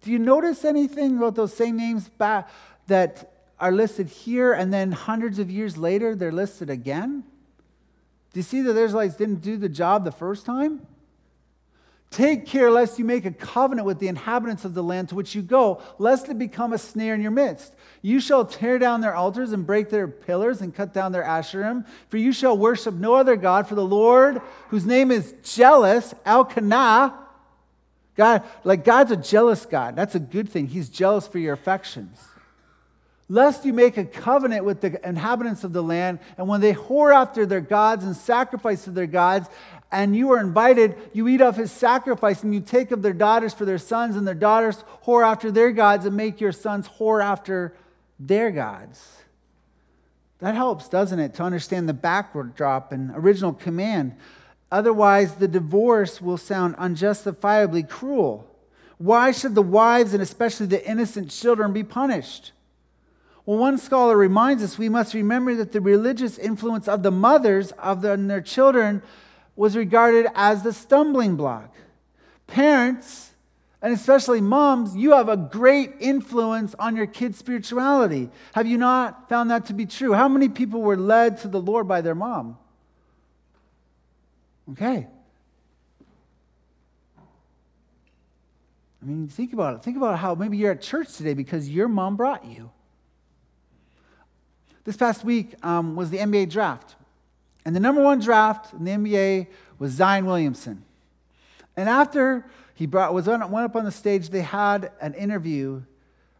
[0.00, 2.48] Do you notice anything about those same names back?
[2.88, 7.22] that are listed here, and then hundreds of years later, they're listed again?
[8.32, 10.86] Do you see that the Israelites didn't do the job the first time?
[12.10, 15.34] Take care lest you make a covenant with the inhabitants of the land to which
[15.34, 17.74] you go, lest it become a snare in your midst.
[18.00, 21.86] You shall tear down their altars and break their pillars and cut down their asherim,
[22.08, 27.14] for you shall worship no other God, for the Lord, whose name is jealous, Elkanah.
[28.16, 29.94] God, like God's a jealous God.
[29.94, 30.66] That's a good thing.
[30.66, 32.18] He's jealous for your affections
[33.28, 37.14] lest you make a covenant with the inhabitants of the land, and when they whore
[37.14, 39.48] after their gods and sacrifice to their gods,
[39.90, 43.54] and you are invited, you eat of his sacrifice, and you take of their daughters
[43.54, 47.24] for their sons, and their daughters whore after their gods, and make your sons whore
[47.24, 47.74] after
[48.18, 49.18] their gods.
[50.40, 54.14] That helps, doesn't it, to understand the backward drop and original command.
[54.70, 58.46] Otherwise, the divorce will sound unjustifiably cruel.
[58.98, 62.52] Why should the wives and especially the innocent children be punished?
[63.46, 67.72] Well, one scholar reminds us we must remember that the religious influence of the mothers
[67.72, 69.02] of the, their children
[69.58, 71.74] was regarded as the stumbling block.
[72.46, 73.32] Parents,
[73.82, 78.30] and especially moms, you have a great influence on your kids' spirituality.
[78.52, 80.12] Have you not found that to be true?
[80.12, 82.56] How many people were led to the Lord by their mom?
[84.70, 85.08] Okay.
[89.02, 89.82] I mean, think about it.
[89.82, 92.70] Think about how maybe you're at church today because your mom brought you.
[94.84, 96.94] This past week um, was the NBA draft.
[97.68, 100.86] And the number one draft in the NBA was Zion Williamson.
[101.76, 105.82] And after he brought, was on, went up on the stage, they had an interview,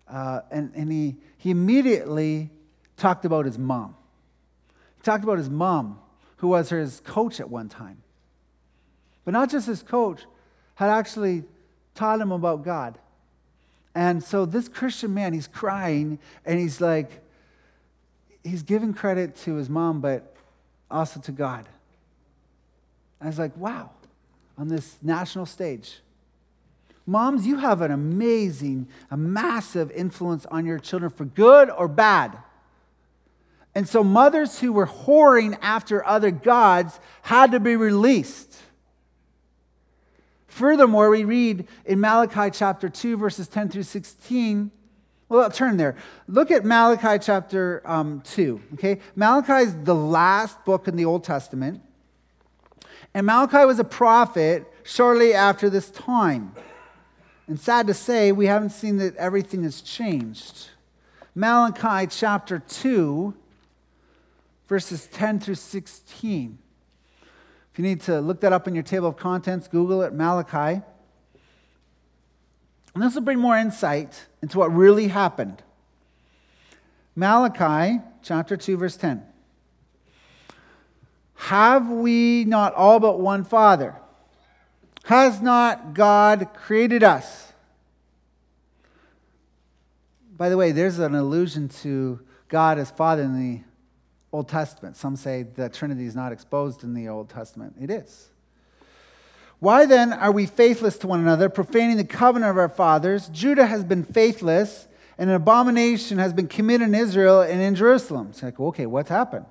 [0.09, 2.49] uh, and, and he, he immediately
[2.97, 3.95] talked about his mom.
[4.97, 5.99] He talked about his mom,
[6.39, 7.99] who was his coach at one time.
[9.27, 10.23] But not just his coach,
[10.77, 11.45] had actually
[11.95, 12.99] taught him about God.
[13.95, 17.23] And so this Christian man, he's crying and he's like,
[18.43, 20.35] he's giving credit to his mom, but
[20.91, 21.69] also to God.
[23.21, 23.91] I was like, wow,
[24.57, 25.99] on this national stage.
[27.07, 32.37] Moms, you have an amazing, a massive influence on your children for good or bad.
[33.75, 38.57] And so, mothers who were whoring after other gods had to be released.
[40.49, 44.71] Furthermore, we read in Malachi chapter 2, verses 10 through 16.
[45.29, 45.95] Well, I'll turn there.
[46.27, 48.61] Look at Malachi chapter um, 2.
[48.75, 48.99] Okay?
[49.15, 51.83] Malachi is the last book in the Old Testament.
[53.13, 56.55] And Malachi was a prophet shortly after this time.
[57.47, 60.69] And sad to say, we haven't seen that everything has changed.
[61.35, 63.35] Malachi chapter 2,
[64.67, 66.59] verses 10 through 16
[67.73, 70.83] If you need to look that up in your table of contents, Google it, Malachi.
[72.95, 75.63] And this will bring more insight into what really happened.
[77.17, 79.25] Malachi chapter 2, verse 10.
[81.35, 83.97] Have we not all but one Father?
[85.05, 87.53] Has not God created us?
[90.37, 93.63] By the way, there's an allusion to God as Father in the
[94.33, 94.97] Old Testament.
[94.97, 97.75] Some say the Trinity is not exposed in the Old Testament.
[97.81, 98.29] It is.
[99.61, 103.29] Why then are we faithless to one another, profaning the covenant of our fathers?
[103.29, 104.87] Judah has been faithless,
[105.19, 108.29] and an abomination has been committed in Israel and in Jerusalem.
[108.31, 109.47] It's like, okay, what's happened?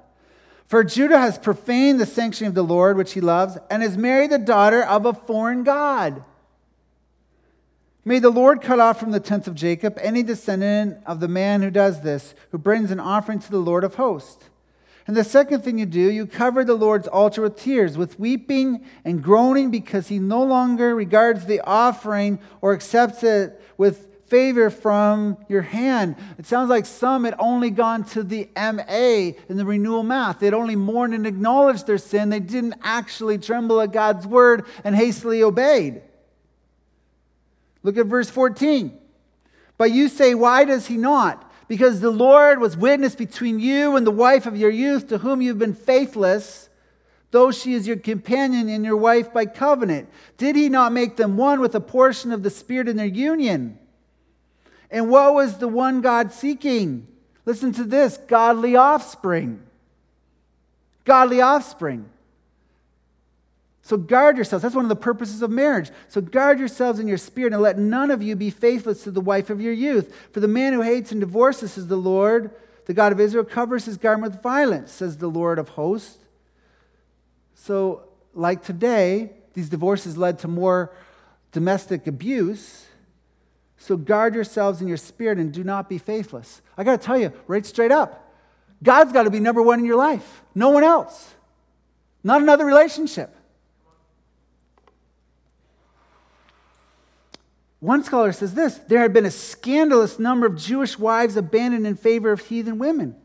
[0.65, 4.31] For Judah has profaned the sanctuary of the Lord, which he loves, and has married
[4.31, 6.23] the daughter of a foreign God.
[8.05, 11.61] May the Lord cut off from the tents of Jacob any descendant of the man
[11.61, 14.45] who does this, who brings an offering to the Lord of hosts.
[15.07, 18.85] And the second thing you do, you cover the Lord's altar with tears, with weeping
[19.05, 25.37] and groaning, because he no longer regards the offering or accepts it with favor from
[25.47, 26.17] your hand.
[26.37, 30.39] It sounds like some had only gone to the MA in the renewal math.
[30.39, 32.29] They'd only mourned and acknowledged their sin.
[32.29, 36.01] They didn't actually tremble at God's word and hastily obeyed.
[37.83, 38.97] Look at verse 14.
[39.77, 41.46] But you say, Why does he not?
[41.67, 45.41] Because the Lord was witness between you and the wife of your youth to whom
[45.41, 46.69] you've been faithless,
[47.31, 50.09] though she is your companion and your wife by covenant.
[50.37, 53.77] Did he not make them one with a portion of the Spirit in their union?
[54.89, 57.07] And what was the one God seeking?
[57.45, 59.61] Listen to this godly offspring.
[61.03, 62.09] Godly offspring.
[63.87, 64.63] So guard yourselves.
[64.63, 65.91] That's one of the purposes of marriage.
[66.09, 69.21] So guard yourselves in your spirit and let none of you be faithless to the
[69.21, 70.13] wife of your youth.
[70.33, 72.51] For the man who hates and divorces says the Lord,
[72.83, 76.17] the God of Israel, covers his garment with violence, says the Lord of hosts.
[77.55, 80.91] So, like today, these divorces led to more
[81.53, 82.87] domestic abuse.
[83.77, 86.61] So guard yourselves in your spirit and do not be faithless.
[86.77, 88.33] I got to tell you, right straight up,
[88.83, 91.33] God's got to be number one in your life, no one else,
[92.21, 93.33] not another relationship.
[97.79, 101.95] One scholar says this there had been a scandalous number of Jewish wives abandoned in
[101.95, 103.15] favor of heathen women.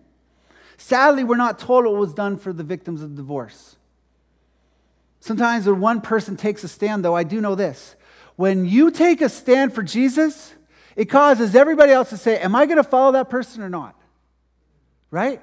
[0.76, 3.76] Sadly, we're not told what was done for the victims of divorce.
[5.20, 7.94] Sometimes when one person takes a stand, though, I do know this.
[8.36, 10.52] When you take a stand for Jesus,
[10.96, 13.94] it causes everybody else to say, Am I going to follow that person or not?
[15.10, 15.40] Right?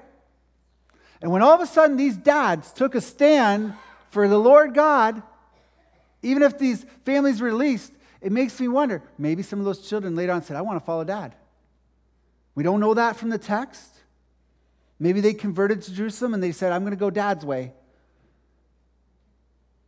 [1.21, 3.73] And when all of a sudden these dads took a stand
[4.09, 5.21] for the Lord God,
[6.21, 10.33] even if these families released, it makes me wonder maybe some of those children later
[10.33, 11.35] on said, I want to follow dad.
[12.55, 13.95] We don't know that from the text.
[14.99, 17.73] Maybe they converted to Jerusalem and they said, I'm going to go dad's way.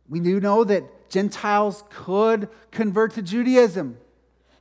[0.08, 3.98] We do know that Gentiles could convert to Judaism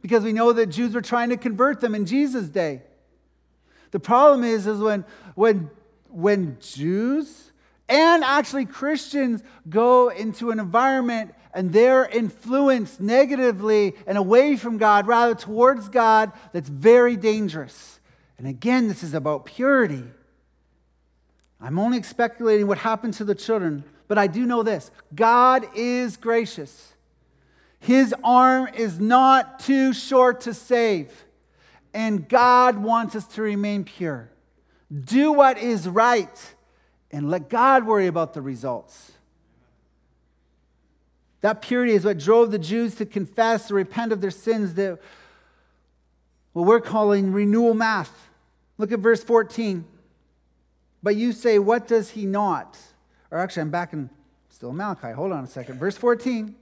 [0.02, 2.82] because we know that Jews were trying to convert them in Jesus' day.
[3.92, 5.06] The problem is, is when,
[5.36, 5.70] when,
[6.10, 7.52] when Jews
[7.88, 15.08] and actually Christians go into an environment and they're influenced negatively and away from God
[15.08, 18.00] rather towards God, that's very dangerous.
[18.38, 20.04] And again, this is about purity.
[21.60, 26.18] I'm only speculating what happened to the children, but I do know this God is
[26.18, 26.94] gracious.
[27.80, 31.12] His arm is not too short to save,
[31.94, 34.30] and God wants us to remain pure.
[35.04, 36.56] Do what is right,
[37.12, 39.11] and let God worry about the results.
[41.42, 45.00] That purity is what drove the Jews to confess or repent of their sins that
[46.54, 48.30] what we're calling renewal math.
[48.78, 49.86] Look at verse 14.
[51.04, 52.78] But you say, What does he not?
[53.32, 54.10] Or actually, I'm back in
[54.50, 55.12] still Malachi.
[55.12, 55.80] Hold on a second.
[55.80, 56.56] Verse 14.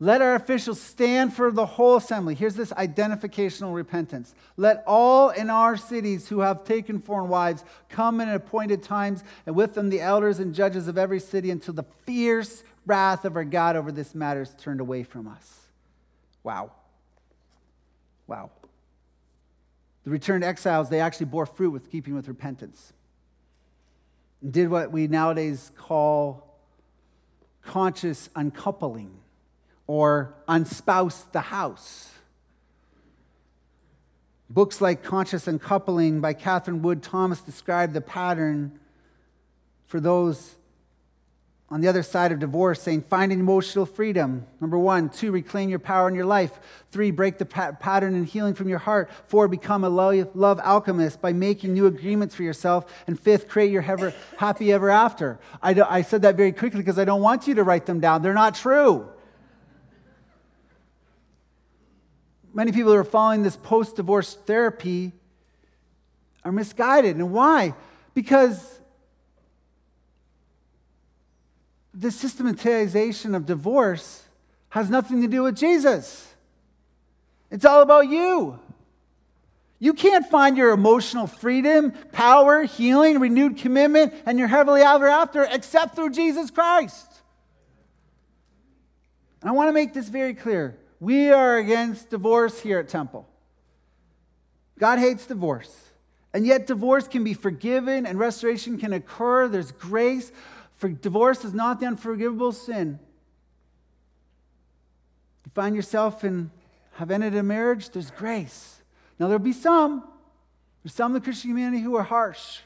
[0.00, 2.36] Let our officials stand for the whole assembly.
[2.36, 4.32] Here's this identificational repentance.
[4.56, 9.56] Let all in our cities who have taken foreign wives come in appointed times, and
[9.56, 13.44] with them the elders and judges of every city, until the fierce wrath of our
[13.44, 15.66] God over this matter is turned away from us.
[16.44, 16.70] Wow.
[18.28, 18.50] Wow.
[20.04, 22.92] The returned exiles, they actually bore fruit with keeping with repentance.
[24.42, 26.56] And did what we nowadays call
[27.62, 29.10] conscious uncoupling
[29.88, 32.12] or unspouse the house.
[34.48, 38.78] Books like Conscious Uncoupling by Katherine Wood Thomas describe the pattern
[39.86, 40.54] for those
[41.70, 44.46] on the other side of divorce, saying finding emotional freedom.
[44.58, 45.10] Number one.
[45.10, 46.58] Two, reclaim your power in your life.
[46.90, 49.10] Three, break the pattern and healing from your heart.
[49.26, 52.90] Four, become a love alchemist by making new agreements for yourself.
[53.06, 55.38] And fifth, create your ever, happy ever after.
[55.62, 58.22] I, I said that very quickly because I don't want you to write them down.
[58.22, 59.06] They're not true.
[62.54, 65.12] Many people who are following this post divorce therapy
[66.44, 67.16] are misguided.
[67.16, 67.74] And why?
[68.14, 68.78] Because
[71.92, 74.22] the systematization of divorce
[74.70, 76.32] has nothing to do with Jesus.
[77.50, 78.58] It's all about you.
[79.80, 85.44] You can't find your emotional freedom, power, healing, renewed commitment, and your heavenly ever after
[85.44, 87.06] except through Jesus Christ.
[89.40, 90.76] And I want to make this very clear.
[91.00, 93.28] We are against divorce here at Temple.
[94.78, 95.74] God hates divorce.
[96.34, 99.48] And yet, divorce can be forgiven and restoration can occur.
[99.48, 100.30] There's grace.
[100.76, 102.98] For divorce is not the unforgivable sin.
[105.44, 106.50] You find yourself and
[106.92, 108.80] have ended a marriage, there's grace.
[109.18, 110.04] Now, there'll be some,
[110.82, 112.60] there's some in the Christian community who are harsh.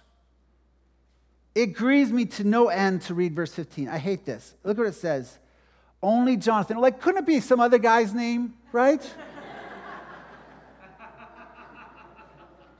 [1.54, 3.88] It grieves me to no end to read verse 15.
[3.88, 4.54] I hate this.
[4.64, 5.38] Look what it says.
[6.02, 6.78] Only Jonathan.
[6.78, 9.02] Like, couldn't it be some other guy's name, right?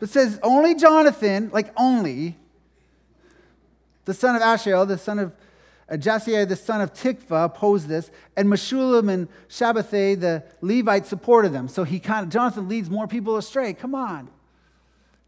[0.01, 2.37] but says only Jonathan, like only,
[4.05, 5.33] the son of Asahel, the son of
[5.89, 11.68] Jahzeiah, the son of Tikvah, opposed this, and Meshullam and Shabbethai, the Levite, supported them.
[11.68, 13.75] So he kind of, Jonathan leads more people astray.
[13.75, 14.29] Come on.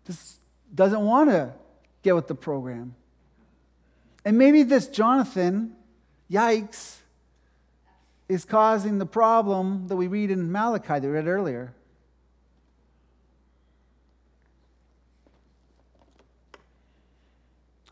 [0.06, 0.40] Just
[0.74, 1.52] doesn't want to
[2.02, 2.94] get with the program.
[4.24, 5.76] And maybe this Jonathan,
[6.30, 6.96] yikes,
[8.28, 11.74] is causing the problem that we read in Malachi that we read earlier.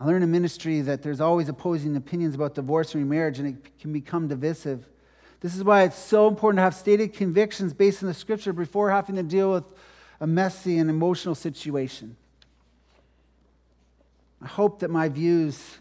[0.01, 3.79] I learned in ministry that there's always opposing opinions about divorce and remarriage, and it
[3.79, 4.89] can become divisive.
[5.41, 8.91] This is why it's so important to have stated convictions based on the scripture before
[8.91, 9.65] having to deal with
[10.21, 12.17] a messy and emotional situation.
[14.41, 15.79] I hope that my views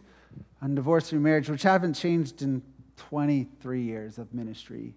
[0.62, 2.62] on divorce and remarriage, which haven't changed in
[3.10, 4.93] 23 years of ministry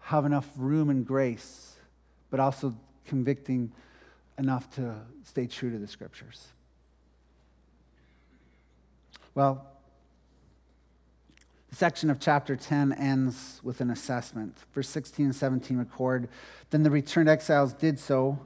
[0.00, 1.76] have enough room and grace,
[2.30, 2.74] but also
[3.06, 3.72] convicting
[4.38, 6.48] enough to stay true to the scriptures.
[9.34, 9.66] Well,
[11.68, 14.56] the section of chapter 10 ends with an assessment.
[14.74, 16.28] Verse 16 and 17 record
[16.70, 18.38] Then the returned exiles did so.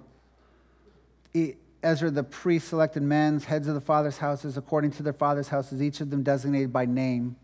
[1.83, 5.83] Ezra the priest selected men, heads of the father's houses, according to their father's houses,
[5.83, 7.37] each of them designated by name.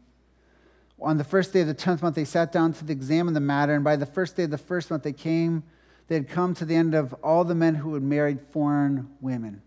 [1.01, 3.75] On the first day of the tenth month, they sat down to examine the matter,
[3.75, 5.63] and by the first day of the first month, they came.
[6.09, 9.63] They had come to the end of all the men who had married foreign women.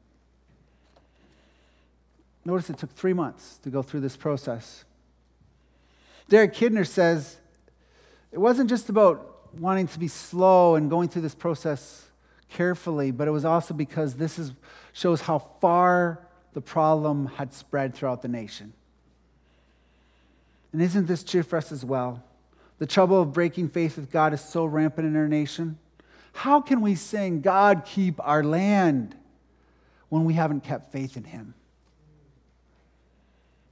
[2.45, 4.83] Notice it took three months to go through this process.
[6.27, 7.37] Derek Kidner says
[8.31, 12.07] it wasn't just about wanting to be slow and going through this process
[12.49, 14.51] carefully, but it was also because this is,
[14.91, 18.73] shows how far the problem had spread throughout the nation.
[20.73, 22.23] And isn't this true for us as well?
[22.79, 25.77] The trouble of breaking faith with God is so rampant in our nation.
[26.33, 29.15] How can we sing, God, keep our land,
[30.09, 31.53] when we haven't kept faith in Him?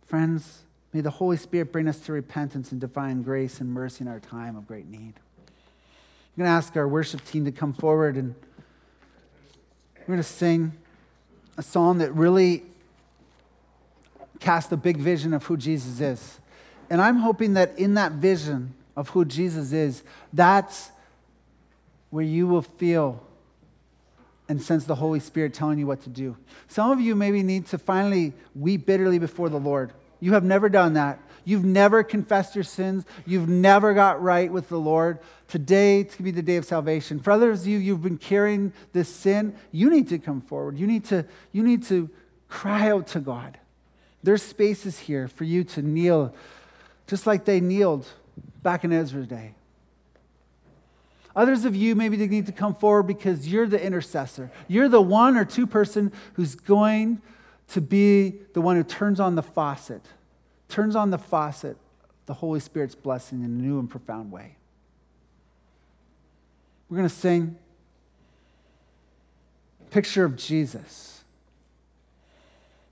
[0.05, 0.59] Friends,
[0.93, 4.19] may the Holy Spirit bring us to repentance and divine grace and mercy in our
[4.19, 5.13] time of great need.
[5.17, 8.35] I'm going to ask our worship team to come forward and
[9.99, 10.73] we're going to sing
[11.57, 12.63] a song that really
[14.39, 16.40] casts a big vision of who Jesus is.
[16.91, 20.91] And I'm hoping that in that vision of who Jesus is, that's
[22.09, 23.23] where you will feel
[24.49, 26.35] and sense the Holy Spirit telling you what to do.
[26.67, 29.93] Some of you maybe need to finally weep bitterly before the Lord.
[30.19, 31.19] You have never done that.
[31.45, 33.05] You've never confessed your sins.
[33.25, 35.19] You've never got right with the Lord.
[35.47, 37.21] Today to be the day of salvation.
[37.21, 39.55] For others of you, you've been carrying this sin.
[39.71, 40.77] You need to come forward.
[40.77, 42.09] You need to, you need to
[42.49, 43.57] cry out to God.
[44.21, 46.35] There's spaces here for you to kneel,
[47.11, 48.07] just like they kneeled
[48.63, 49.53] back in Ezra's day.
[51.35, 54.49] Others of you maybe they need to come forward because you're the intercessor.
[54.69, 57.21] You're the one or two person who's going
[57.67, 60.01] to be the one who turns on the faucet,
[60.69, 61.75] turns on the faucet,
[62.27, 64.55] the Holy Spirit's blessing in a new and profound way.
[66.87, 67.57] We're going to sing
[69.89, 71.25] picture of Jesus,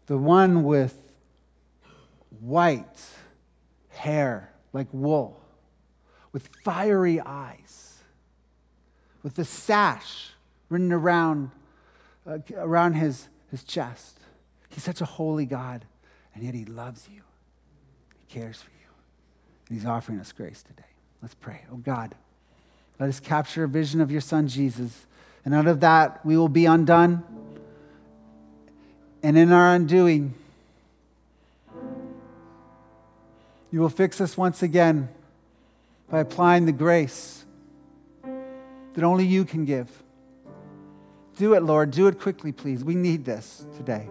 [0.07, 0.97] the one with
[2.41, 2.97] white
[3.99, 5.41] hair like wool,
[6.31, 7.97] with fiery eyes,
[9.23, 10.31] with the sash
[10.69, 11.51] written around,
[12.25, 14.19] uh, around his, his chest.
[14.69, 15.85] He's such a holy God,
[16.33, 17.21] and yet He loves you.
[18.19, 18.87] He cares for you.
[19.67, 20.83] And He's offering us grace today.
[21.21, 21.61] Let's pray.
[21.71, 22.15] Oh God,
[22.99, 25.05] let us capture a vision of your Son, Jesus.
[25.43, 27.23] And out of that, we will be undone.
[29.21, 30.33] And in our undoing,
[33.71, 35.09] you will fix us once again
[36.09, 37.45] by applying the grace
[38.23, 39.87] that only you can give.
[41.37, 41.91] Do it, Lord.
[41.91, 42.83] Do it quickly, please.
[42.83, 44.09] We need this today.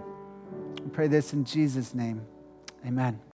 [0.83, 2.23] We pray this in Jesus' name.
[2.87, 3.21] Amen.